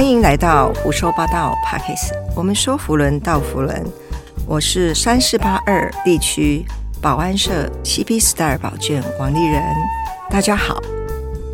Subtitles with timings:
[0.00, 3.84] 欢迎来到胡说八道 p a r k e s 我们说福伦到福伦，
[4.46, 6.64] 我是三四八二地区
[7.02, 9.62] 保安社 CP Star 保卷王丽人，
[10.30, 10.80] 大家好。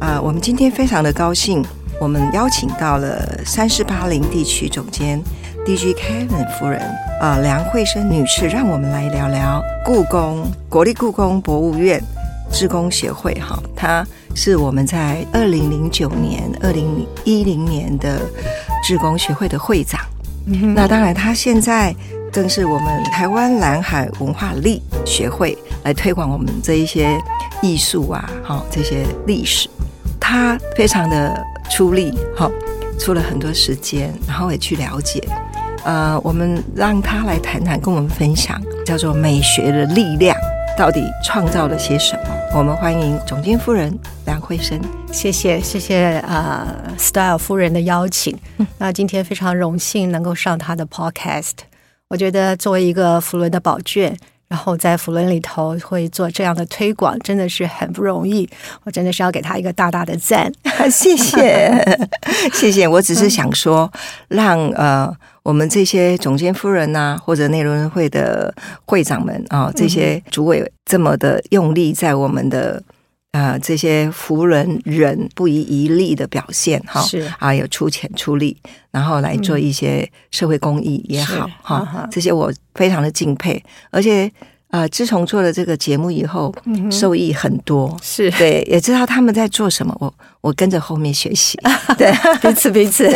[0.00, 1.60] 啊，我们今天非常的高兴，
[2.00, 5.20] 我们邀请到了三四八零地区总监
[5.66, 6.80] DG Kevin 夫人，
[7.20, 12.00] 啊，梁慧生女士，让我们来聊聊故宫国立故宫博物院
[12.52, 13.34] 职工协会。
[13.40, 14.06] 哈，她
[14.36, 18.20] 是我们在二零零九年、二零一零年的
[18.84, 19.98] 志工学会的会长。
[20.74, 21.92] 那当然，他现在
[22.30, 27.18] 更是我们台湾蓝海文化力学会来推广我们这一些
[27.62, 29.68] 艺术啊，哈，这些历史。
[30.20, 32.50] 他非常的出力，哈，
[32.98, 35.26] 出了很多时间，然后也去了解。
[35.82, 40.36] 呃，我们让他来谈谈，跟我们分享，叫做美学的力量
[40.76, 42.22] 到底创造了些什么。
[42.54, 44.78] 我们欢迎总监夫人梁慧生，
[45.10, 46.66] 谢谢谢谢啊
[46.98, 48.36] ，Style 夫人的邀请。
[48.78, 51.54] 那今天非常荣幸能够上她的 Podcast。
[52.08, 54.16] 我觉得作为一个福伦的宝卷。
[54.48, 58.48] 然后在福伦里头会做这样的推广，真的是很不容易。
[58.84, 60.52] 我真的是要给他一个大大的赞，
[60.88, 61.98] 谢谢，
[62.52, 62.86] 谢谢。
[62.86, 63.90] 我只是想说，
[64.28, 65.12] 让呃
[65.46, 68.52] 我们这些总监夫人呐，或者内容会的
[68.84, 72.82] 会长们啊，这些主委这么的用力，在我们的。
[73.32, 77.30] 啊，这些服人人不遗余力的表现，哈，是。
[77.38, 78.56] 啊，有出钱出力，
[78.90, 84.32] 然后来做一些社会公益也好，哈，这些我非常的敬佩，而且
[84.70, 86.54] 啊，自从做了这个节目以后，
[86.90, 91.58] 受益很多，是对，也知道他们在做什么，我我跟着后面学习，
[91.96, 93.08] 对，彼此彼此，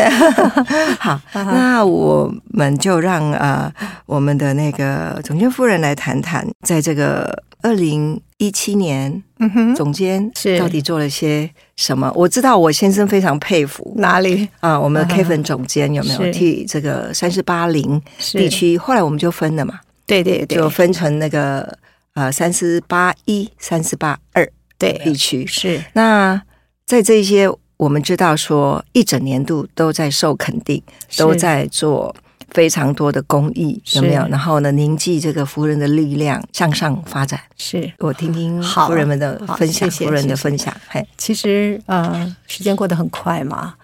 [0.98, 3.73] 好，那我们就让啊，
[4.07, 8.20] 我们的那个总监夫人来谈谈，在这个二零。
[8.41, 12.11] 一七年，嗯哼，总监是到底做了些什么？
[12.17, 14.81] 我知道我先生非常佩服哪里啊？
[14.81, 18.01] 我们的 Kevin 总监有没有替这个三十八零
[18.33, 18.79] 地区？
[18.79, 19.79] 后来我们就分了嘛，
[20.11, 21.79] 对对对，就分成那个
[22.15, 25.83] 呃三四八一、三四八二对地区是。
[25.93, 26.43] 那
[26.85, 30.83] 在这些，我们知道说一整年度都在受肯定，
[31.17, 32.15] 都在做。
[32.53, 34.27] 非常多的公益有没有？
[34.27, 37.41] 然后呢，凝聚这个夫人的力量向上发展。
[37.57, 40.75] 是我听听夫人们的分享，夫人的分享。
[40.89, 43.75] 嘿，其实呃，时间过得很快嘛。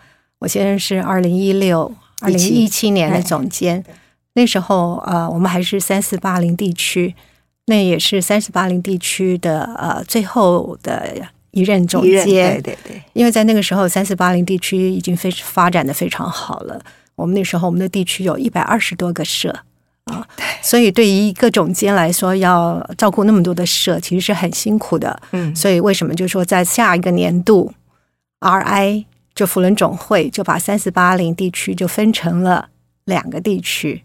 [0.41, 3.85] 我现在是二零一六、二零一七年的总监，
[4.37, 7.15] 那时候呃，我们还是三四八零地区，
[7.67, 11.11] 那也是三四八零地区的呃最后的
[11.53, 12.25] 一任总监。
[12.25, 16.79] 对对对，因为在那个时候，三四八零地区已经非发展的非常好了。
[17.15, 19.51] 我们那时候，我们的地区有一百二十多个社
[20.05, 20.29] 啊，
[20.61, 25.19] 所以对于一个总监来说，要照顾那么多的社，其实是很辛苦的。
[25.33, 27.73] 嗯，所以为什么就说在下一个年度
[28.41, 32.69] ，RI 就福伦总会就把三四八零地区就分成了
[33.07, 34.03] 两个地区，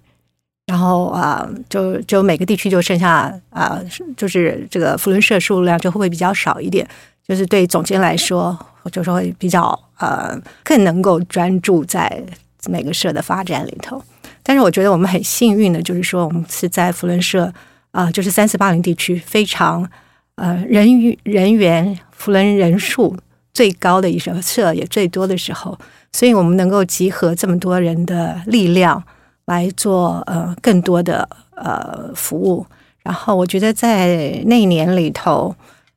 [0.71, 3.81] 然后啊，就就每个地区就剩下啊，
[4.15, 6.87] 就是这个福伦社数量就会比较少一点，
[7.27, 8.57] 就是对总监来说，
[8.91, 12.23] 就是会比较呃更能够专注在。
[12.69, 13.99] 每个社的发展里头，
[14.43, 17.51] 但是我觉得我们很幸运的，就是说我们是在福伦社
[17.89, 19.89] 啊，就是三四八零地区非常
[20.35, 23.17] 呃人员人员福伦人数
[23.51, 25.75] 最高的一社社，也最多的时候，
[26.13, 29.03] 所以我们能够集合这么多人的力量
[29.51, 32.65] 来做呃更多的呃服务。
[33.03, 35.53] 然后我觉得在那一年里头，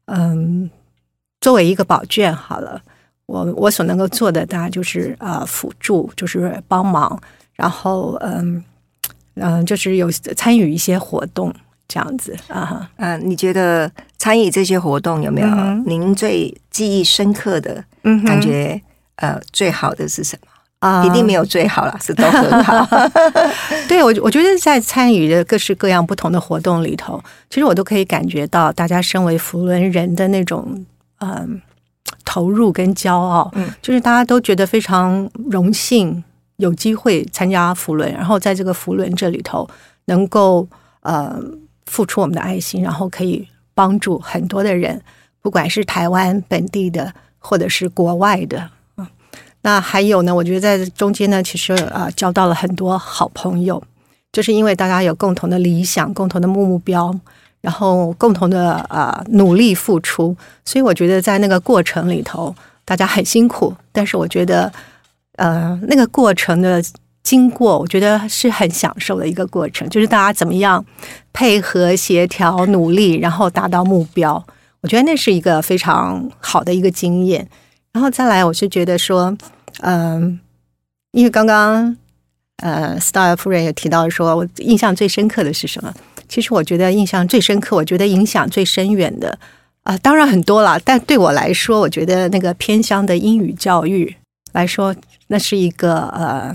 [0.06, 0.68] 嗯，
[1.40, 2.80] 作为一个保卷，好了。
[3.26, 7.18] 我我所能够做的，大概就是呃辅助，就是帮忙，
[7.54, 8.62] 然后嗯
[9.36, 11.50] 嗯，就是有参与一些活动
[11.88, 12.90] 这样子啊。
[12.96, 15.48] 嗯，你觉得参与这些活动有没有
[15.86, 17.82] 您最记忆深刻的
[18.26, 18.78] 感觉？
[19.16, 20.48] 呃，最好的是什么？
[20.84, 22.86] 啊，一定没有最好了， 是都很好。
[23.88, 30.84] 对我，我觉得在参与的各式各样不同的活动里头，其实我都可以感觉到大家身为福伦人的那种
[31.20, 31.60] 嗯。
[32.26, 36.22] 投入跟骄傲，嗯，就是大家都觉得非常荣幸，
[36.56, 39.68] 有机会参加福伦，然后在这个福伦这里头，
[40.06, 40.66] 能够
[41.02, 41.38] 呃
[41.86, 45.00] 付出我们的爱心，然后可以帮助很多的人，
[45.42, 48.70] 不管是台湾本地的，或者是国外的，嗯，
[49.64, 53.82] 那还有呢，我觉得在中间呢，其实啊交到了很多好朋友，
[54.32, 57.12] 就是因为大家有共同的理想，共同的目标。
[57.64, 64.70] 然后共同的呃努力付出，所以我觉得在那个过程里头，大家很辛苦，但是我觉得
[65.36, 66.84] 呃那个过程的
[67.22, 70.84] 经过，我觉得是很享受的一个过程，就是大家怎么样
[71.32, 74.44] 配合、协调、努力，然后达到目标，
[74.82, 77.48] 我觉得那是一个非常好的一个经验。
[77.92, 79.34] 然后再来，我是觉得说，
[79.80, 80.38] 嗯，
[81.12, 81.96] 因为刚刚
[82.58, 85.94] 呃，Star 夫人也提到说，我印象最深刻的是什么？
[86.28, 89.38] 其实我觉得印象最深刻，我觉得影响最深远的
[89.82, 94.16] 啊、当然很多了，但对我来说，我觉得那个偏乡的英语教育
[94.52, 96.54] 来说，那是一个呃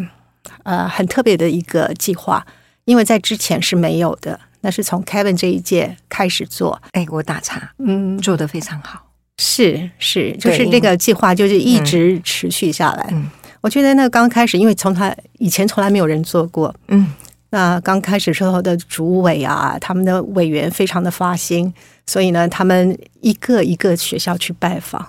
[0.63, 2.43] 呃很特别的一个计划，
[2.85, 9.08] 因为在之前是没有的，那是从 Kevin 这一届开始做，哎，我打岔，嗯，做得非常好。
[9.39, 13.07] 是是，就是这个计划就是一直持续下来。
[13.11, 13.31] 嗯
[13.61, 17.05] 我觉得那刚开始，因为从他以前从来没有人做过，嗯，
[17.49, 21.73] 那刚开始时候的主委啊，他们的委员非常的发心，
[22.07, 25.05] 所以呢，他们一个一个学校去拜访，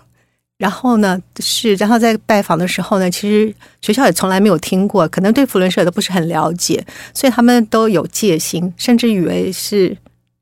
[0.58, 6.84] 然后呢是，然后在拜访的时候呢，其实学校也从来没有听过，可能对福伦社都不是很了解，
[7.14, 9.96] 所以他们都有戒心，甚至以为是。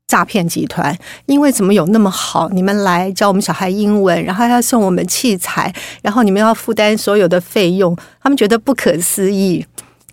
[0.09, 0.97] 诈骗集团，
[1.27, 2.49] 因为怎么有那么好？
[2.49, 5.71] 你们来教我们小孩英文，然后还要送我们器材，
[6.01, 9.63] 然后你们要负担所有的费用，他们觉得不可思议。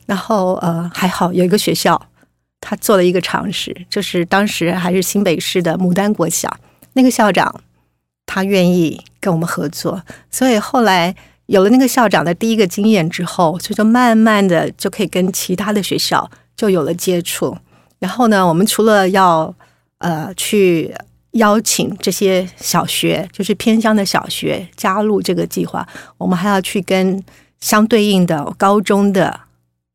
[0.04, 2.00] 然后呃，还好有一个学校，
[2.60, 6.54] 他做了一个尝试，就是当时还是新北市的牡丹国小
[6.92, 7.52] 那个校长，
[8.26, 11.16] 他愿意跟我们合作，所以后来
[11.46, 17.56] 有了那个校长的第一个经验之后，所以就慢慢的就可以跟其他的学校就有了接触。
[17.99, 19.52] 然后呢，我们除了要
[19.98, 20.94] 呃去
[21.32, 25.87] 邀请这些小学，就是偏乡的小学加入这个计划，
[26.19, 27.22] 我们还要去跟
[27.60, 29.40] 相对应的高中的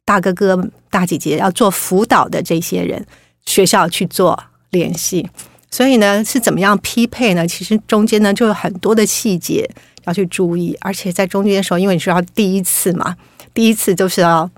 [0.05, 3.05] 大哥哥、大姐姐要做辅导的这些人，
[3.45, 5.29] 学校去做联系。
[5.69, 7.47] 所以呢，是怎么样匹配呢？
[7.47, 9.69] 其实中间呢就有很多的细节
[10.03, 13.15] 要去注意，而且在中间的时候，因为你是要第一次嘛，
[13.53, 14.49] 第一次都是要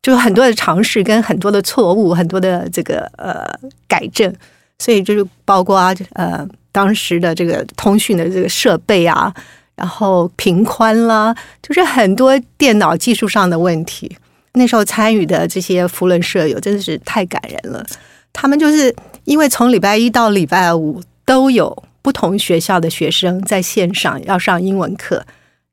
[0.00, 3.44] 就有很多的尝试跟很多的错误，很多的这个呃
[3.88, 4.32] 改正，
[4.80, 9.32] 所以就是包括啊呃当时的这个通讯的这个设备啊，
[9.76, 11.32] 然后频宽啦，
[11.62, 14.16] 就是很多电脑技术上的问题。
[14.54, 17.86] 那时候参与的这些福伦舍友真的是太感人了，
[18.32, 18.94] 他们就是
[19.24, 25.24] 因为从礼拜一到礼拜五都有不同学校的学生在线上要上英文课，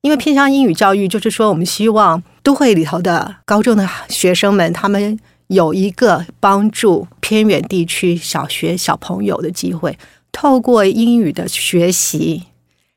[0.02, 9.98] 因为偏向英语教育，就是说我们希望都会里头的高中的学生们，他们有一个帮助偏远地区小学小朋友的机会，
[10.32, 12.44] 透过英语的学习。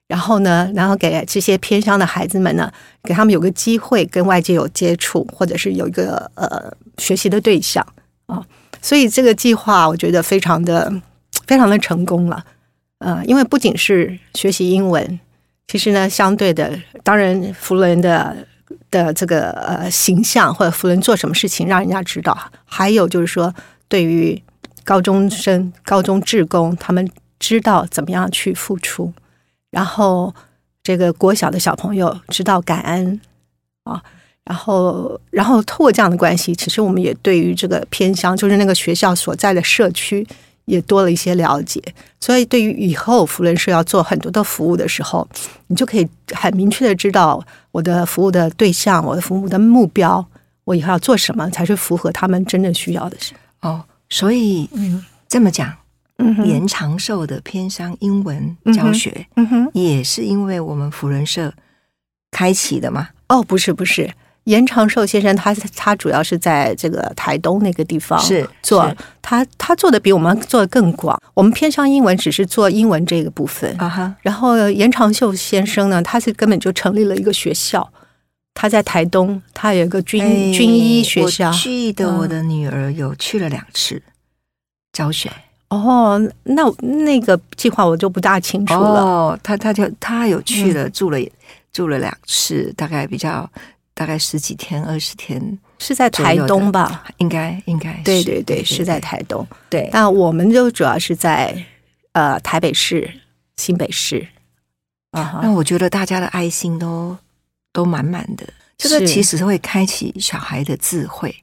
[0.08, 2.72] 然后呢，然后给这些偏乡的孩子们呢，
[3.04, 7.86] 给他们有个机会跟外界有接触，或者是有一个呃学习的对象
[8.26, 8.44] 啊。
[8.82, 10.92] 所以这个计划我觉得非常的
[11.46, 12.44] 非常的成功了。
[12.98, 15.20] 呃，因为不仅是学习英文，
[15.68, 18.36] 其实呢，相对的，当然福伦的
[18.90, 23.54] 的这个呃形象或者福伦做什么事情让人家知道，还有就是说，
[23.88, 24.42] 对于
[24.84, 27.08] 高中生、高中职工，他们
[27.38, 29.12] 知道怎么样去付出。
[29.70, 30.34] 然后
[30.82, 33.20] 这个国小的小朋友知道感恩
[33.84, 34.02] 啊，
[34.44, 40.26] 然后然后透过这样的关系，其实我们也对于这个偏乡，就是那个学校所在的社区，
[40.70, 41.82] 也多了一些了解。
[42.20, 45.26] 所以对于以后福伦社要做很多的服务的时候，
[45.66, 50.24] 你就可以很明确的知道我的服务的对象，我的服务的目标，
[50.64, 53.34] 我以后要做什么才是符合他们真正需要的事。
[53.62, 55.74] 哦，所以嗯这么讲，
[56.18, 61.52] 嗯延长寿的偏乡英文教学，嗯哼，也是因为我们福仁社
[62.30, 63.08] 开启的嘛。
[63.28, 64.12] 哦，不是不是，
[64.50, 71.16] 严长寿先生他他主要是在这个台东那个地方是做是，他他做的比我们做的更广。
[71.34, 77.88] 我们偏向英文只是做英文这个部分，啊哈，然后严长寿先生呢，他是根本就成立了一个学校，
[78.52, 81.54] 他在台东，他有一个军、哎军医学校我。
[81.54, 84.02] 记得嗯我的女儿有去了两次
[84.92, 85.30] 教学。
[85.68, 86.62] 哦，那
[87.04, 89.00] 那个计划我就不大清楚了。
[89.00, 91.18] 哦，她她就他有去了，住了
[91.72, 93.48] 住了两次，大概比较
[94.00, 97.04] 大概十几天、二十天，是在台东吧？
[97.18, 99.46] 应该应该是对对对，是在台东。
[99.68, 99.90] 对。
[99.92, 101.54] 那我们就主要是在
[102.12, 103.12] 呃台北市、
[103.58, 104.26] 新北市。
[105.10, 107.14] 啊哈那我觉得大家的爱心都
[107.74, 111.34] 都满满的，这个其实会开启小孩的智慧，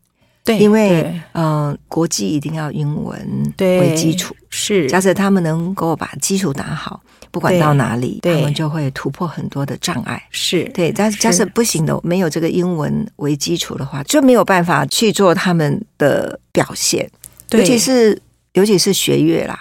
[0.48, 7.02] 对，因为嗯呃，国际一定要英文对为基础，是假设他们能够把基础打好，
[7.32, 10.24] 不管到哪里，他们就会突破很多的障碍。
[10.32, 17.12] 是，对，但是假设不行的，没有这个英文为基础的话，就没有办法去做他们的表现，
[17.50, 18.22] 对尤其是
[18.54, 19.60] 尤其是学业啦。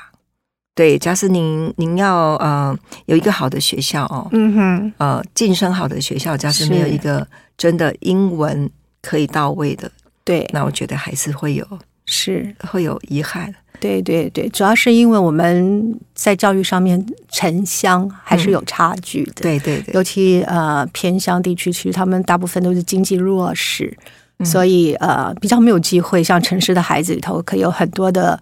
[0.77, 7.27] 对，假设您您要呃有一个好的学校哦，嗯哼，呃晋升好的学校，假设没有一个
[7.59, 8.71] 真的英文
[9.03, 9.91] 可以到位的，
[10.27, 11.67] 对，那我觉得还是会有
[12.05, 12.55] 是。
[12.69, 13.55] 会有遗憾。
[13.79, 19.43] 对对对，主要是因为我们在教育上面城乡还是有差距的。
[19.43, 23.95] 对对对，尤其呃偏乡地区，其实他们大部分都是经济弱势，
[24.43, 26.25] 所以呃比较没有机会。
[26.25, 28.41] 像城市的孩子里头，可以有很多的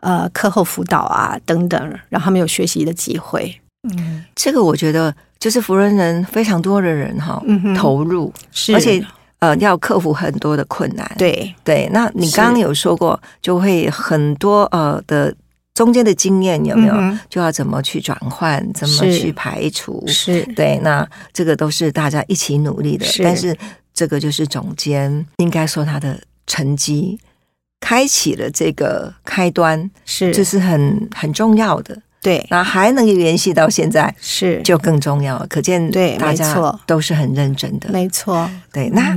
[0.00, 3.58] 呃课后辅导啊等等，让他们有学习的机会。
[3.96, 7.42] 嗯，这个我觉得就是福人人非常多的人哈，
[7.74, 8.30] 投入。
[8.52, 9.02] 是，而且
[9.44, 11.10] 呃要克服很多的困难。
[11.18, 15.34] 对对，那你刚刚有说过，就会很多呃的
[15.74, 16.94] 中间的经验有没有？
[17.28, 20.02] 就要怎么去转换，怎么去排除？
[20.06, 23.04] 是对，那这个都是大家一起努力的。
[23.22, 23.56] 但是
[23.92, 27.18] 这个就是总监应该说他的成绩
[27.80, 32.00] 开启了这个开端，是这是很很重要的。
[32.24, 35.44] 对，那还能联系到现在，是就更重要。
[35.46, 38.50] 可见对，大家都是很认真的，没错。
[38.72, 39.14] 对，那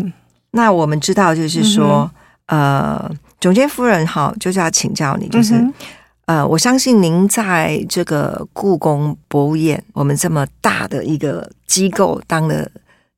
[0.52, 2.12] 那我们知道，就是说，
[2.48, 3.10] 呃，
[3.40, 5.56] 总监夫人哈，就是要请教你，就是
[6.26, 12.70] 呃，我相信您在这个故宫博物院，我们这么大的一个机构当了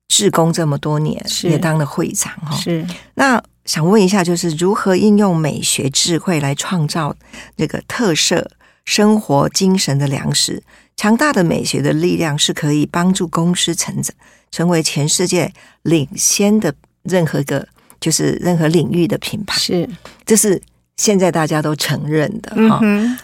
[0.06, 2.56] 志工这么多年，也当了会长哈。
[2.56, 7.16] 是，那想问一下，就是如何应用美学智慧来创造
[7.56, 8.48] 这个特色？
[8.90, 10.60] 生活精神的粮食，
[10.96, 14.12] 强大的美学的力量是可以帮助公司成长，
[14.50, 17.68] 成为全世界领先的任何一个
[18.00, 19.56] 就是任何领域的品牌。
[19.56, 19.88] 是，
[20.26, 20.60] 这是
[20.96, 22.80] 现在大家都承认的哈。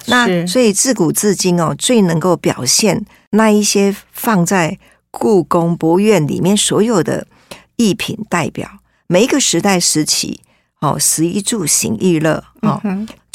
[0.07, 4.79] 那所以自古至今哦，最能够表现那一些放在
[5.11, 7.27] 故宫博物院里面所有的
[7.75, 8.71] 艺品代表，
[9.09, 10.41] 每一个时代时期。
[10.83, 12.81] 哦，食衣住行娱乐哦，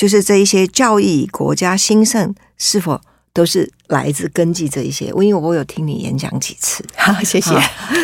[0.02, 3.00] 就是这一些教育国家兴盛是否
[3.32, 5.06] 都是来自根据这一些？
[5.10, 7.54] 因为我有听你演讲几次， 好，谢谢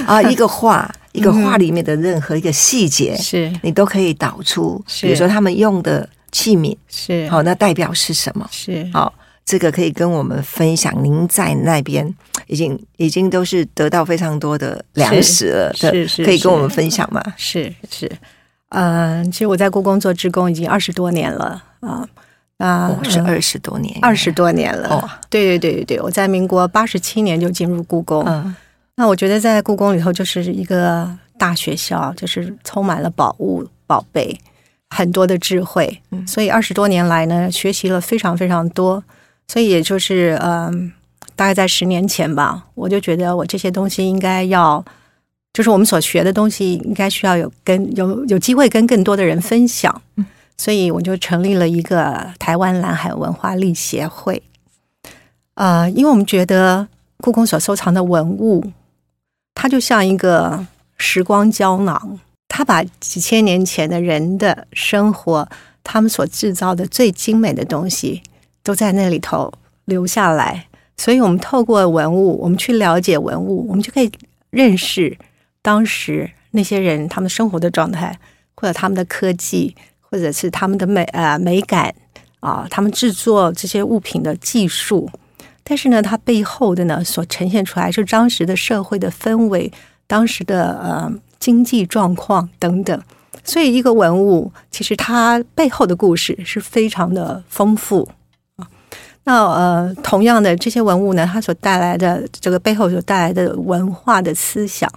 [0.05, 0.21] 啊。
[0.21, 4.79] 一个画， 一个画里面的任何一个细节，是你都可以导出。
[5.01, 8.47] 比如说他们用的器皿是好，那代表是什么？
[8.51, 9.11] 是好，
[9.43, 10.93] 这个可以跟我们分享。
[11.03, 12.13] 您在那边
[12.45, 17.23] 已经已经都是得到非常多的粮食了，是是，可以跟我们分享吗？
[17.35, 18.11] 是是。
[18.69, 22.05] 嗯，其实我在故宫做职工已经二十多年了啊，
[22.57, 24.89] 啊，是二十多年，二十多年了。
[24.89, 28.23] 哦，对对对对对，我在民国八十七年就进入故宫。
[28.27, 28.53] 嗯，
[28.95, 34.37] 那我觉得在故宫里头就是一个大学校，就是充满了宝物、宝贝，
[34.89, 36.01] 很多的智慧。
[36.11, 39.01] 嗯，所以二十多年来呢，学习了非常非常多。
[39.47, 40.91] 所以也就是嗯，
[41.37, 44.83] 大概在十年前吧，我就觉得我这些东西应该要。
[45.57, 50.03] 就是我们所学的东西，应该需要有跟有有机会跟更多的人分享，
[50.55, 54.43] 所以我就成立了一个台湾蓝海文化力协会。
[55.55, 56.87] 呃，因为我们觉得
[57.23, 58.63] 故宫所收藏的文物，
[59.55, 60.63] 它就像一个
[60.99, 65.49] 时光胶囊，它把几千年前的人的生活，
[65.83, 68.21] 他们所制造的最精美的东西，
[68.61, 69.51] 都在那里头
[69.85, 70.67] 留下来。
[70.97, 74.11] 所以，我们透过文物，我们去了解文物，我们就可以
[74.51, 75.17] 认识。
[75.67, 78.17] 当时那些人，他们生活的状态，
[78.55, 81.93] 或者他们的科技，或者是他们的美呃美感
[82.39, 85.09] 啊，他们制作这些物品的技术，
[85.65, 89.69] 但是呢，它背后的呢，所呈现出来是当时的社会的氛围，
[90.07, 93.03] 当时的呃经济状况等等。
[93.43, 98.07] 所以，一个文物其实它背后的故事是非常的丰富
[98.55, 98.65] 啊。
[99.25, 104.89] 那呃，同样的这些文物呢，它所带来的这个背后所带来的文化的思想。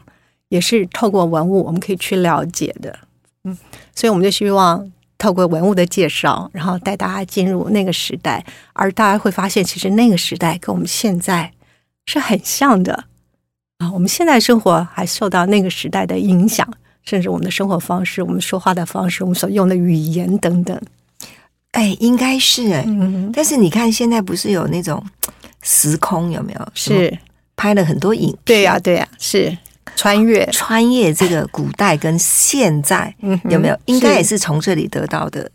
[0.50, 2.98] 也是透过文物，我们可以去了解的，
[3.44, 3.56] 嗯，
[3.94, 11.52] 所以我们就希望透过文物的介绍，然后带大家进入那个时代，而大家会发现，其实那个时代跟我们现在
[12.06, 13.04] 是很像的
[13.78, 13.90] 啊。
[13.92, 16.68] 我们现在生活还受到那个时代的影响，
[17.04, 20.78] 甚至我们的生活方式、我们说话的方式、我们所用的语言等等，
[21.70, 22.84] 哎，应该是哎，
[23.32, 25.00] 但是你看现在不是有那种
[25.62, 26.68] 时空有没有？
[26.74, 27.16] 是
[27.54, 29.56] 拍了很多影，对呀，对呀，是。
[29.96, 33.14] 穿越穿越这个古代跟现在
[33.50, 33.78] 有没有？
[33.86, 35.50] 应该也是从这里得到的。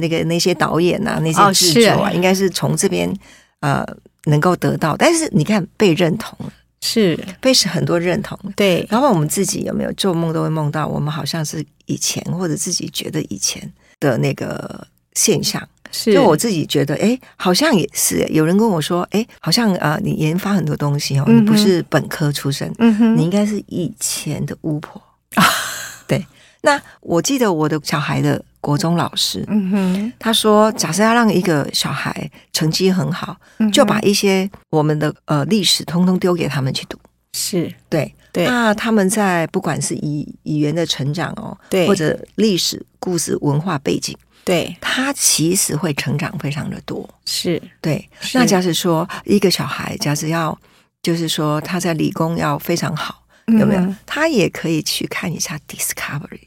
[0.00, 3.14] 那个那些导演啊，那些制作啊，应该是从这边
[3.60, 3.86] 呃
[4.24, 4.96] 能够得到。
[4.96, 8.38] 但是你看被认同了，是被是很多认同。
[8.56, 13.70] 对，然后我们自己有没有做梦都会梦到，我们好像是以前或者自己觉得以前
[14.00, 15.62] 的那个现象。
[15.92, 18.26] 是，就我自己觉得，哎，好像也是。
[18.30, 22.72] 有人跟我说，哎，好像啊，你研发很多东西哦，你不是本科出身，
[23.16, 25.00] 你应该是以前的巫婆
[25.34, 25.44] 啊。
[26.08, 26.26] 对，
[26.62, 33.36] 那我记得我的小孩的国中老师，嗯哼，他说，假设要让一个小孩成绩很好，
[33.72, 36.98] 就把一些我们的呃历史通通丢给他们去读。
[37.34, 38.44] 是对，对。
[38.46, 44.16] 那他们在不管是语语言的成长哦，对，或者历史故事文化背景。
[44.44, 47.08] 对，他其实会成长非常的多。
[47.24, 47.62] 是。
[47.80, 48.36] 对，是。
[48.36, 50.58] 那假使说一个小孩，假使要
[51.02, 53.80] 就是说他在理工要非常好，有没有？
[53.80, 56.40] 嗯他也可以去看一下 Discovery，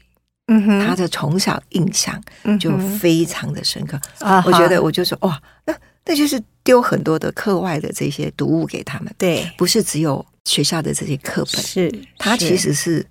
[0.48, 2.22] 嗯哼，他的从小印象
[2.60, 3.96] 就非常的深刻。
[4.20, 5.74] 啊哈，我觉得我就说哇，那
[6.04, 13.04] 那就是丢很多的课外的这些读物给他们，对，不是只有学校的这些课本，是他其实是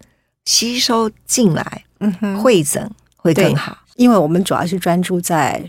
[0.45, 3.77] 吸收进来，嗯哼，会诊会更好。
[3.95, 5.63] 因为我们主要是专注在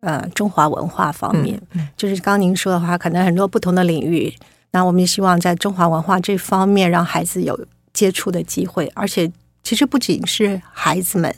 [0.00, 4.32] 呃中华文化方面，嗯就是刚刚您说的话，可能很多不同的领域，
[4.70, 7.58] 那我们也希望在中华文化这方面让孩子有
[7.92, 9.30] 接触的机会，而且
[9.62, 11.34] 其实不仅是孩子们，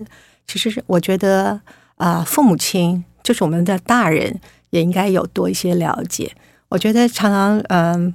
[0.46, 1.60] 其实是我觉得
[1.96, 6.32] 啊、呃父母亲就是我们的大人也应该有多一些了解。
[6.68, 8.14] 我觉得常常嗯。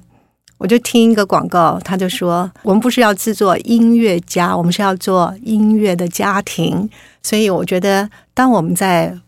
[0.60, 6.86] 我就听一个广告，他就说：“我们不是要制作音乐家，我们是要做音乐的家庭。”
[7.24, 9.18] 所以我觉得，当我们在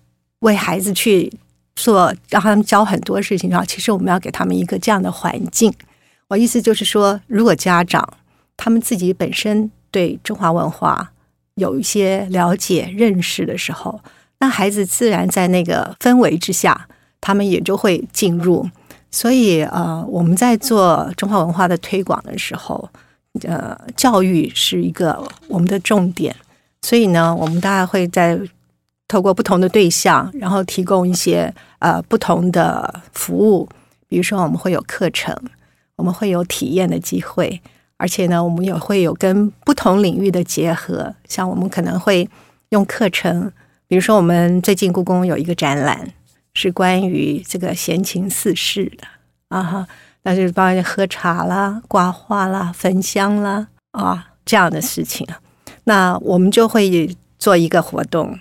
[0.40, 1.32] 为孩子去
[1.74, 5.72] 做，让他们教很多事情的时候，其实我们要给他们一个这样的环境。
[6.28, 8.06] 我意思就是说，如果家长
[8.58, 11.12] 他们自己本身对中华文化
[11.54, 13.98] 有一些了解、认识的时候，
[14.40, 16.88] 那孩子自然在那个氛围之下，
[17.22, 18.68] 他们也就会进入。
[19.12, 22.88] 所以，呃，我们在做中华文化的推广的时候，
[23.42, 26.35] 呃，教育是一个我们的重点。
[26.81, 28.37] 所以呢，我们大概会在
[29.07, 33.69] 透过不同的对象，然后提供一些呃不同的服务。
[34.09, 35.37] 比如说，我们会有课程，
[35.97, 37.61] 我们会有体验的机会，
[37.99, 41.14] 而且呢，我们也会有跟不同领域的结合。
[41.28, 42.28] 像我们可能会
[42.71, 43.52] 用课程，
[43.87, 46.12] 比如说我们最近故宫有一个展览，
[46.54, 49.06] 是关于这个闲情四事的
[49.49, 49.88] 啊哈，
[50.23, 55.40] 那就是包括喝茶啦、挂画啦、焚香啦啊这样的事情啊。
[55.85, 58.38] 那我们就会做一个活动，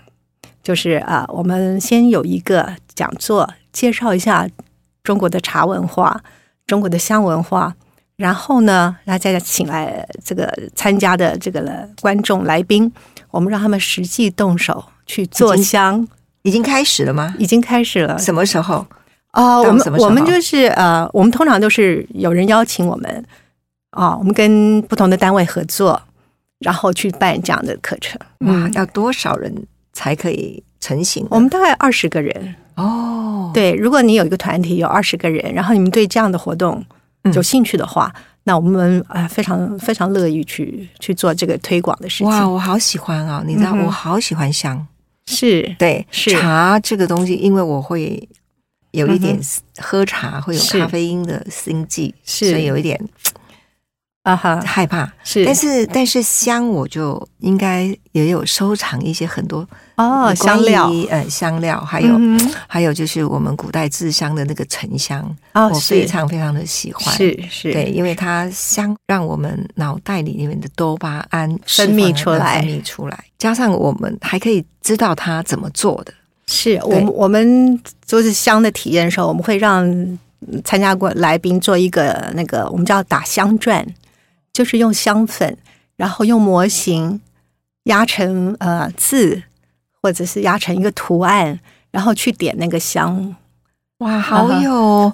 [0.61, 4.47] 就是啊，我们先有一个讲座，介绍一下
[5.03, 6.21] 中国的茶文化、
[6.67, 7.73] 中国的香文化，
[8.17, 12.91] 然后呢，大家再请来这个参加的这个观众来宾，
[13.31, 16.07] 我们让他们实际动手去做香，
[16.43, 17.35] 已经开始了吗？
[17.37, 18.17] 已经开始了。
[18.17, 18.85] 什么时候？
[19.31, 23.25] 啊、我们我们就是呃，我们通常都是有人邀请我们
[23.91, 26.01] 啊、我们跟不同的单位合作，
[26.59, 28.19] 然后去办这样的课程。
[28.39, 29.53] 哇，嗯，要多少人
[29.93, 31.25] 才可以成型？
[31.29, 32.55] 我们大概二十个人。
[32.75, 36.83] 哦，对，如果你有一个团体有二十个人，然后你们对这样的活动
[37.23, 42.53] 嗯有兴趣的话，那我们啊、呃非常非常乐意去去做这个推广的事情哇，情。
[42.53, 43.43] 我好喜欢啊！
[43.45, 44.87] 你知道，嗯我好喜欢香。
[45.35, 46.31] 是，对，是。
[46.31, 48.27] 茶这个东西，因为我会
[48.91, 49.41] 有一点嗯
[49.77, 52.49] 喝茶会有咖啡因的心悸，是。
[52.49, 52.99] 所以有一点
[54.23, 55.11] 啊哈，害怕。
[55.23, 60.91] 是，但是但是香，我就应该也有收藏一些很多哦，香料。
[60.91, 65.21] 于呃香料，还有、嗯还有就是我们古代制香的那个沉香，
[65.53, 67.15] 哦，我非常非常的喜欢。
[67.15, 72.61] 是是，对，因为它香让我们脑袋里面的多巴胺分泌出来。
[72.61, 76.13] 分泌出来，加上我们还可以知道它怎么做的。
[76.47, 80.19] 是我们我们就是香的体验的时候，我们会让
[80.63, 83.85] 参加过来宾做一个那个我们叫打香转，
[84.53, 85.57] 就是用香粉，
[85.95, 87.21] 然后用模型
[87.83, 89.43] 压成呃字，
[90.01, 91.59] 或者是压成一个图案，
[91.91, 93.35] 然后去点那个香。
[93.99, 95.13] 哇，好有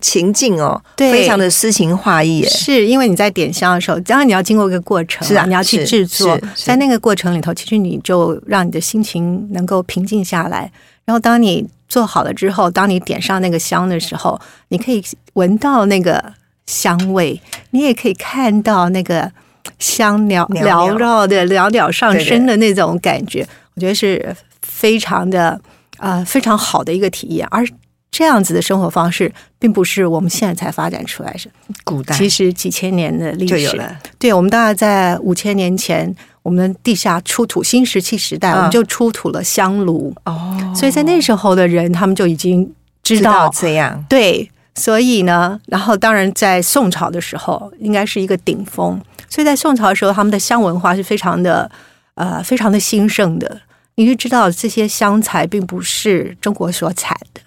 [0.00, 2.48] 情境哦，对非常的诗情画意耶。
[2.48, 10.72] 是因为你在点香的时候，当然你要经过一个过程，是啊你要去制作在那个过程里头，其实你就让你的心情能够平静下来。
[11.04, 16.32] 然后当你做好了之后，当你点上那个香的时候，你可以闻到那个
[16.66, 19.30] 香味，你也可以看到那个
[19.78, 25.60] 香缭袅袅缭绕的袅袅上升的那种感觉，我觉得是非常的
[25.98, 27.66] 呃非常好的一个体验，而。
[28.08, 31.50] 这样子的生活方式，并不是我们现在才发展出来的，
[31.84, 33.94] 古代其实几千年的历史就有了。
[34.18, 44.50] 对，我们大概在五千年前，我们地下出土新石器时代，嗯我们就出土了香炉，哦，所以在那时候的人，他们就已经知道知道这样对。
[44.76, 49.00] 所以呢，然后当然在宋朝的时候，应该是一个顶峰。
[49.28, 51.68] 所以在宋朝的时候，他们的香文化是非常的
[52.14, 53.60] 呃非常的兴盛的。
[53.96, 57.40] 你就知道这些香材并不是中国所产的。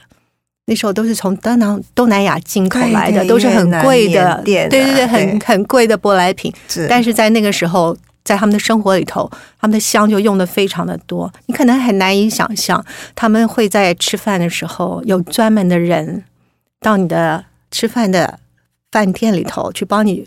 [0.66, 6.54] 那时候都是从东南东南亚进口来的，都是很贵的，对对对，很很贵的舶来品。
[6.88, 9.28] 但是在那个时候，在他们的生活里头，
[9.60, 12.84] 他们的香就用的非常的多，你可能很难以想象，
[13.16, 16.24] 他们会在吃饭的时候有专门的人
[16.80, 18.40] 到你的吃饭的
[18.92, 20.26] 饭店里头去帮你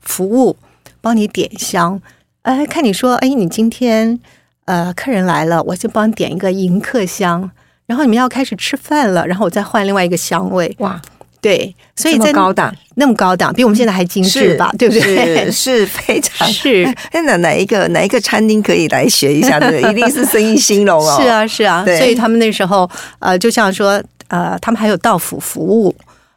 [0.00, 0.56] 服务，
[1.00, 2.00] 帮你点香，
[2.42, 4.18] 哎，看你说，哎，你今天
[4.64, 7.50] 呃，客人来了，我就帮你点一个迎客香，
[7.86, 10.74] 然后你们要开始吃饭了，然后我再换另外一个香味。
[10.78, 11.00] 哇，
[11.40, 14.72] 对，所以在高档，那么高档，比我们现在还精致吧？
[14.78, 15.50] 对不对？
[15.50, 19.60] 是 是非常是哎， 哪哪一个哪一个餐厅可以来学一下？
[19.60, 21.16] 这个一定是生意兴隆哦。
[21.20, 25.94] 是，啊，是啊，对所以他们那时候呃，就像说呃，他们还有道府服务，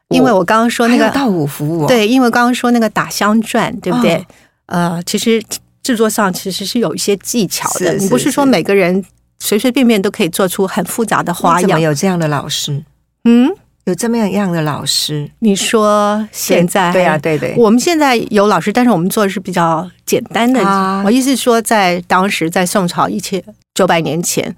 [0.10, 4.16] 因为我刚刚说那个那个到府服务、哦，，对，因为刚刚说那个打香篆，对不对？
[4.16, 4.26] 哦
[4.66, 5.44] 呃，其实
[5.84, 9.04] 制作上其实是有一些技巧的，是是你不是说每个人
[9.40, 11.82] 随随便便都可以做出很复杂的花怎么样。
[11.82, 12.84] 有这样的老师？
[13.26, 13.52] 嗯，
[13.84, 15.30] 有这么样的老师？
[15.40, 20.64] 你说现在对啊，对对，我们现在有老师，但是我们做的是比较简单的。
[20.64, 23.44] 啊我意思是说，在当时在宋朝一千
[23.76, 24.56] 九百年前，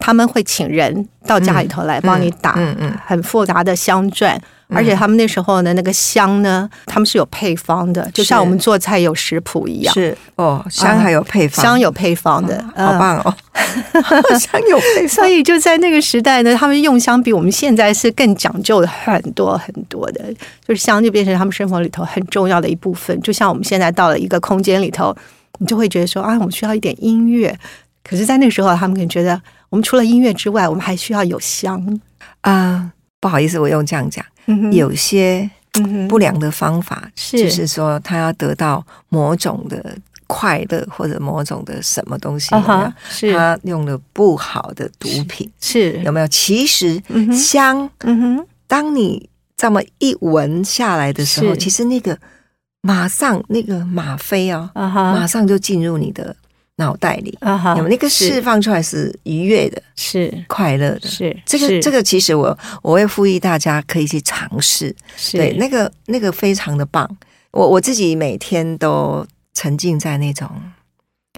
[0.00, 4.34] 他们会请人到家里头来帮你打嗯嗯很复杂的香篆，
[4.68, 10.16] 而且他们那时候的那个香呢，他们是有配方的，就像我们做菜有食谱一样，是。
[10.36, 13.36] 哦，香还有配方，香有配方的，哦好嗯棒哦，
[14.40, 15.08] 香有配方。
[15.08, 15.28] 所。
[15.28, 20.24] 以就在那个时代呢，他们用香比我们现在是更讲究的很多很多的，
[20.66, 23.20] 就是香就变成他们生活里头很重要的一部分。
[23.20, 25.14] 就像我们现在到了一个空间里头，
[25.58, 27.54] 你就会觉得说啊，我们需要一点音乐。
[28.02, 32.00] 可是，在那个时候，他们可能觉得我们除了音乐之外，我们还需要有香。
[32.42, 35.48] 啊、不好意思，我用这样讲，嗯有些
[36.08, 37.38] 不良的方法，是。
[37.38, 42.80] 就是说他要得到某种的快乐或者某种的什么东西，啊有没有？
[42.80, 43.32] 哈，是。
[43.32, 46.00] 他用了不好的毒品，是。
[46.02, 46.28] 有没有？
[46.28, 48.46] 其实嗯香，嗯哼。
[48.66, 52.18] 当你这么一闻下来的时候，其实那个
[52.80, 55.12] 马上那个吗啡哦，啊哈。
[55.12, 56.34] 马上就进入你的
[56.80, 57.88] 脑袋里，啊哈，有没有？
[57.88, 58.26] 那个是。
[58.26, 60.32] 释放出来是愉悦的、是。
[60.48, 61.08] 快乐的。
[61.08, 65.36] 是这个这个个其实我我会呼吁大家可以去尝试，是。
[65.36, 67.08] 对，那个那个非常的棒。
[67.52, 70.48] 我我自己每天都沉浸在那种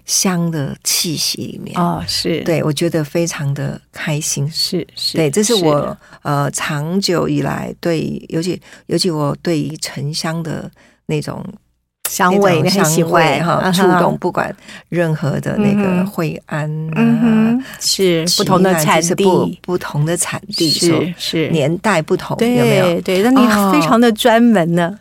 [0.05, 2.43] 香的气息里面，哦是。
[2.45, 4.49] 对我觉得非常的开心。
[4.51, 5.55] 是是对，这是。
[5.55, 10.71] 我呃长久以来对，尤其尤其我对于沉香的
[11.07, 11.45] 那种
[12.13, 14.55] 香味，你很喜香味欢哈，触动不管
[14.91, 23.01] 任何的那个惠安啊，嗯哼，是不同的产就是不地，不同的产地，是是，年代不同，对有没有？
[23.01, 23.73] 对，那你哦。
[23.73, 24.99] 非常的专门呢，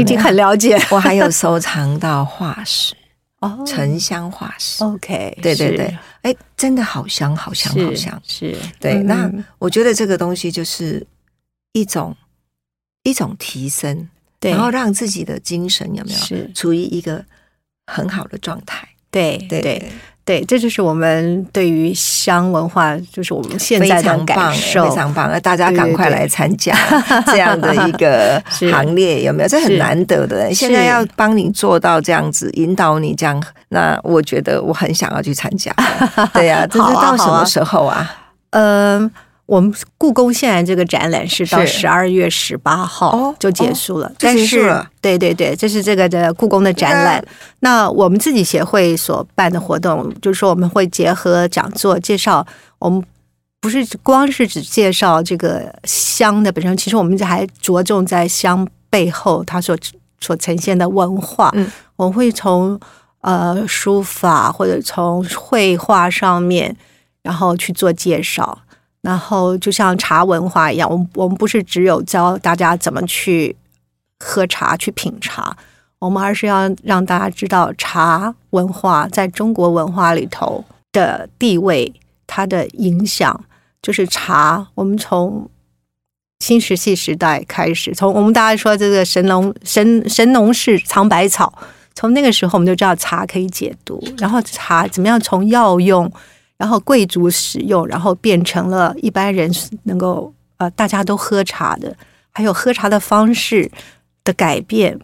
[0.00, 0.80] 已经很了解。
[0.90, 2.94] 我还有收藏到化石，
[3.40, 3.62] 哦。
[3.66, 8.18] 沉香化石，OK，对对对，哎，真的好香，好香，好香。
[8.26, 9.06] 是，对，嗯。
[9.06, 11.06] 那我觉得这个东西就是
[11.72, 12.16] 一种
[13.02, 14.08] 一种提升，
[14.44, 17.24] 对，然后让自己的精神有没有是处于一个
[17.86, 18.86] 很好的状态？
[19.10, 19.90] 对对对
[20.24, 24.96] 对，这就是我们对于香文化，就是我们现在的感受非。
[24.96, 25.30] 常棒！
[25.30, 26.74] 那大家赶快对来参加
[27.28, 29.48] 这样的一个 行列，有没有？
[29.48, 30.52] 这很是难得的。
[30.52, 35.74] 现在要帮你做到这样子，引导你这样，那我觉得我很想要去参加。
[36.32, 38.10] 对呀、这是 到什么时候啊？
[38.50, 39.10] 嗯，
[39.46, 47.22] 我们故宫现在这个展览是到是十二月十八号哦就结束了，就但是对对对，这是这个的故宫的展览。
[47.60, 52.46] 那我们自己协会所办的活动，就是说我们会结合讲座介绍，
[52.78, 53.04] 我们
[53.60, 59.76] 不是光是只介绍这个香的本身，其实我们还着重在香背后它所
[60.20, 61.50] 所呈现的文化。
[61.52, 62.80] 嗯，我们会从
[63.20, 66.74] 呃书法或者从绘画上面，
[67.22, 68.58] 然后去做介绍。
[69.04, 73.54] 然后就像茶文化一样，我们我们不是只有教大家怎么去
[74.18, 75.54] 喝茶、去品茶，
[75.98, 81.92] 我们而是要让大家知道茶文化在中国文化里头的地位，
[82.26, 83.44] 它的影响。
[83.82, 85.46] 就是茶，我们从
[86.40, 91.52] 新石器时代开始，从我们大家说这个神农神神农氏尝百草，
[91.94, 96.10] 从那个时候我们就知道茶可以解毒，然后茶怎么样从药用，
[96.56, 99.50] 然后贵族使用，然后变成了一般人
[99.84, 101.96] 能够呃大家都喝茶的，
[102.30, 103.70] 还有喝茶的方式
[104.22, 104.98] 的改变。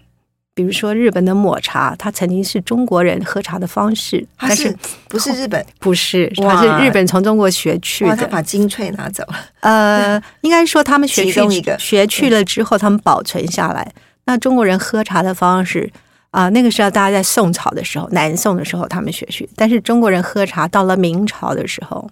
[0.53, 4.77] 比如说日本的抹茶，它曾经是中国人喝茶的方式，但是
[5.09, 5.65] 不是日本？
[5.79, 8.27] 不是，它是日本从中国学去的。
[8.27, 9.37] 把精粹拿走了。
[9.61, 13.91] 呃，应该说他们学去学去了之后，他们保存下来。
[14.25, 15.91] 那中国人喝茶的方式
[16.31, 22.09] 啊、那个时候大家在宋朝的时候，南宋的时候他们学去，但是中国人喝茶到了明朝的时候，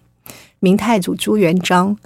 [0.61, 1.97] 明太祖朱元璋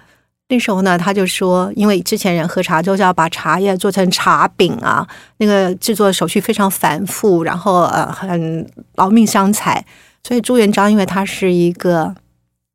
[0.48, 5.07] 那时候呢，他就说，因为之前人喝茶就是要把茶叶做成茶饼啊，
[5.38, 9.83] 那个制作手续非常繁复，然后呃很劳命伤财，
[10.22, 12.14] 所以朱元璋因为他是一个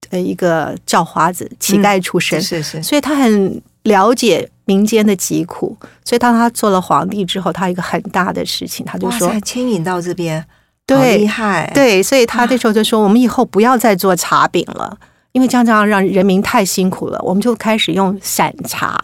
[0.09, 10.45] 呃一个叫花子乞丐出身，是是，所以他很了解民间的疾苦，所以当他做了皇帝之后，他有一个很大的事情，他就说牵引到这边，
[10.85, 14.97] 对厉害，，对，所以他那时候就说，我们以后不要再做茶饼了，
[15.31, 18.99] 因为这样这样让人民太辛苦了，我们就开始用散茶，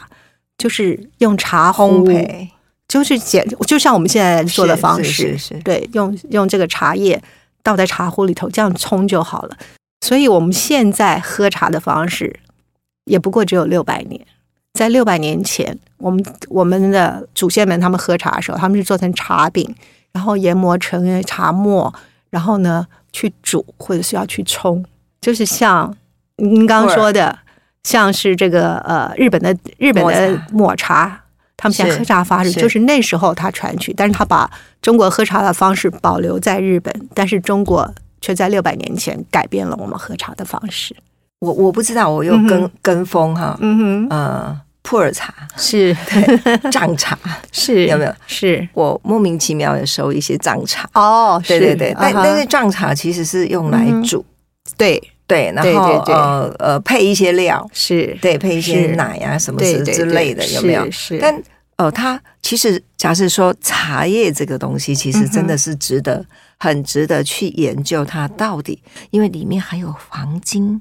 [0.58, 2.50] 就是用茶烘，焙
[2.88, 7.22] 就是简，就像我们现在做的方式，对，用用这个茶叶
[7.64, 9.58] 倒在茶壶里头，这样冲就好了。
[10.06, 12.42] 所以我们现在喝茶的方式，
[13.06, 14.20] 也不过只有六百年。
[14.74, 19.74] 在六百年前，我们我们的祖先们他们喝茶的时候，他们是做成茶饼，
[20.12, 21.94] 然后研磨成茶末，
[22.32, 24.84] 然后呢去煮，或者是要去冲，
[25.22, 25.96] 就是像
[26.38, 27.38] 您刚刚说的，
[27.84, 31.22] 像是这个呃日本的日本的抹茶，
[31.56, 34.50] 他们现在喝茶方式就是那时候他传去，但是他把
[34.82, 40.96] 中国喝茶的方式保留在日本，但是中国却在六百年前改变了我们喝茶的方式。
[41.44, 42.72] 我我不知道，我有嗯跟、哼。
[42.82, 45.96] 跟风哈，嗯哼，呃，普洱茶、是。
[46.10, 47.18] 对 藏茶，
[47.52, 48.14] 是有没有？
[48.28, 48.66] 是。
[48.74, 54.26] 我莫名其妙的收一些藏茶，哦，对对对，但但是是藏茶其实是用来煮，
[54.78, 56.16] 对对，然后对对。
[56.16, 60.86] 呃呃配一些料，是，对，配一些是奶啊什么之类的，有没有？
[60.86, 61.20] 是，是。
[61.20, 61.44] 但
[61.76, 66.24] 呃，它其实假设说茶叶这个东西，其实真的是值得、
[66.60, 70.80] 很值得去研究它到底，因为里面还有黄金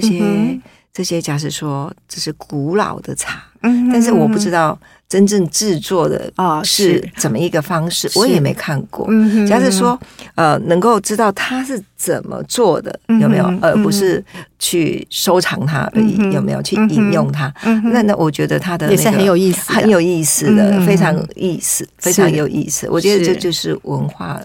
[0.00, 0.60] 这些、嗯
[0.92, 4.78] 这些，假设说这是古老的茶，嗯但是我不知道
[5.08, 7.12] 真正制作的啊是是。
[7.16, 8.16] 怎么一个方式，是。
[8.20, 9.04] 我也没看过。
[9.08, 9.98] 嗯假设说，
[10.36, 14.24] 呃，能够知道它是怎么做的，嗯有没有，而不嗯是
[14.60, 16.62] 去收藏它而已，嗯有没有？
[16.62, 16.94] 去嗯哼。
[16.94, 17.52] 饮用它？
[17.64, 20.86] 嗯那那我觉得它的、那个、也是很有意思很有意思的，嗯。
[20.86, 22.88] 非常有意思，非常有意思。
[22.88, 24.40] 我觉得这就是文化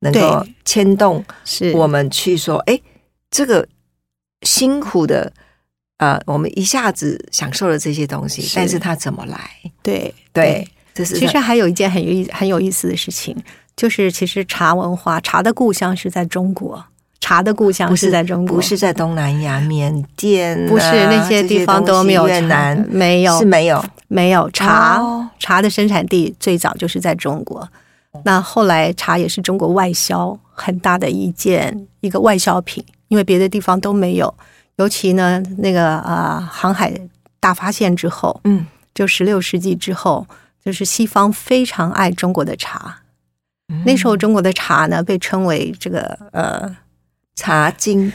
[0.00, 0.54] 能够对。
[0.66, 1.72] 牵动是。
[1.72, 2.78] 我们去说，哎，
[3.30, 3.66] 这个
[4.42, 5.32] 辛苦的。
[5.98, 8.56] 呃，我们一下子享受了这些东西，是。
[8.56, 9.38] 但是它怎么来？
[9.82, 13.34] 对对，这是其实还有一件很有意很有意思的事情，
[13.74, 16.84] 就是其实茶文化，茶的故乡是在中国，
[17.18, 23.38] 茶的故乡不是在中国，不是在东南亚、缅甸啊、不是那些地方都没有越南没有。
[23.38, 23.82] 是没有。
[24.08, 25.26] 没有茶、哦。
[25.38, 27.66] 茶的生产地最早就是在中国，
[28.22, 34.34] 那后来茶也是中国外销很大的一件一个外销品，因为别的地方都没有，
[34.76, 36.92] 尤其呢那个呃航海
[37.38, 40.26] 大发现之后，嗯，就十六世纪之后，
[40.64, 43.02] 就是西方非常爱中国的茶。
[43.68, 46.76] 嗯那时候中国的茶呢，被称为这个呃
[47.36, 48.10] 茶经，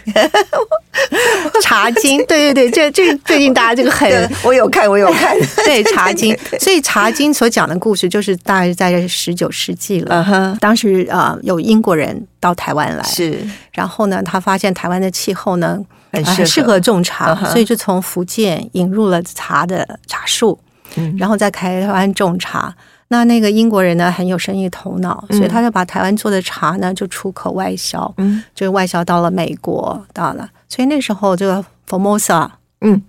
[1.61, 2.17] 茶经。
[2.25, 4.09] 对对对，这这最近大家这个很
[4.43, 10.57] 我有看，我有看， 对茶经，所以茶经所讲的故事就是大概在十九世纪了。
[10.59, 13.39] 当时呃有英国人到台湾来，是。
[13.71, 15.79] 然后呢，他发现台湾的气候呢
[16.11, 16.79] 呃很适合。
[16.79, 20.59] 种茶所以就从福建引入了茶的茶树，
[20.95, 21.15] 嗯。
[21.17, 22.73] 然后在台湾种茶。
[23.11, 28.41] 那那个英国人呢很有生意头脑，所以他就把台湾做的茶呢就出口外销，嗯。
[28.55, 30.49] 就外销到了美国，到了。
[30.69, 32.47] 所以那时候这个 Formosa
[32.79, 33.01] 嗯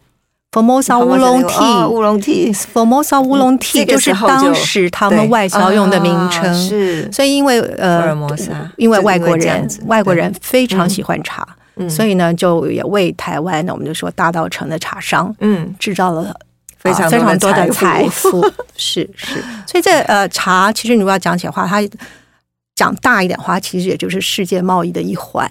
[0.50, 1.88] ，Formosa 乌龙哦 tea。
[1.88, 7.08] 乌龙 tea Formosa 乌龙 tea 这个就是当时他们外销用的名称，啊是。
[7.12, 8.12] 所以因为福呃
[8.76, 11.88] 因为外国人外国人非常喜欢茶，嗯。
[11.88, 15.72] 所以呢就也为台湾呢我们就说大稻城的茶商嗯。
[15.78, 16.34] 制造了。
[16.82, 18.42] 非常啊非常多的财财富，
[18.76, 21.80] 是是，所以这呃茶，其实你如果要讲起来话，它
[22.74, 25.48] 讲大一点话，其实也就是世界贸易的一环。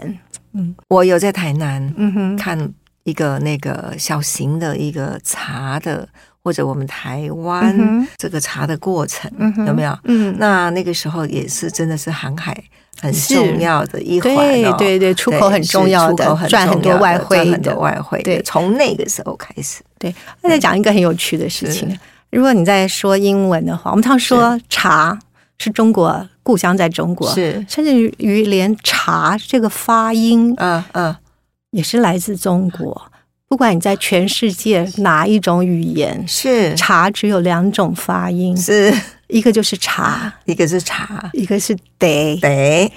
[0.54, 6.06] 嗯我有在台南嗯哼，看一个那个小型的一个茶的，
[6.44, 9.32] 或者我们台湾这个茶的过程，
[9.66, 9.98] 有没有？
[10.04, 12.56] 嗯，那那个时候也是真的是航海
[13.02, 17.74] 很重要的一环、哦，对对对，出口很重要的赚很多外汇赚很多。
[17.76, 18.22] 外汇。
[18.22, 22.00] 对从那个时候开始，对，那再讲一个很有趣的事情是。
[22.32, 25.20] 如果你在说英文的话，我们常说茶
[25.60, 31.16] 是中国故乡在中国，是，甚至于连茶这个发音嗯嗯，
[31.70, 33.00] 也是来自中国。
[33.48, 38.92] 不管你在全世界哪一种语言，是茶只有两种发音，是，
[39.28, 42.38] 一个就是茶，一个是茶，一个是得。
[42.38, 42.90] 得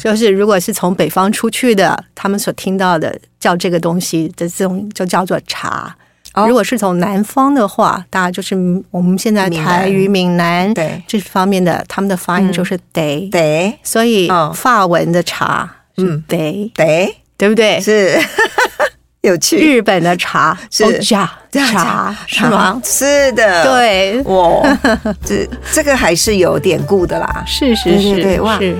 [0.00, 5.96] 就是如果是从北方出去的，他们所听到的叫这个东西的这种就叫做茶。
[6.34, 6.46] 哦。
[6.46, 8.54] 如果是从南方的话，大家就是
[8.90, 11.02] 我们现在台语、闽南对。
[11.06, 13.28] 这方面的，他们的发音就是得。
[13.30, 13.78] 得。
[13.82, 14.52] 所以哦。
[14.54, 16.24] 法文的茶是嗯。
[16.28, 17.16] 得，得。
[17.36, 17.80] 对不对？
[17.80, 18.18] 是。
[19.22, 20.82] 有趣，日本的茶是。
[20.84, 22.80] 哦茶茶是吗？
[22.86, 23.64] 是的，。
[23.64, 24.78] 对，哇，
[25.26, 28.58] 这这个还是有典故的啦，是是对是对对哇。
[28.58, 28.76] 是，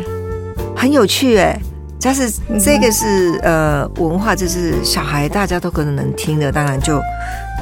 [0.76, 1.60] 很有趣哎。
[2.02, 7.00] 但是嗯这个是、呃文化，就是小孩大家都可能能听的，当然就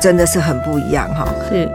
[0.00, 1.26] 真的是很不一样哈。
[1.50, 1.68] 是